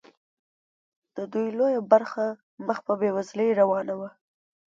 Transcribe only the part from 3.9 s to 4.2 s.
وه.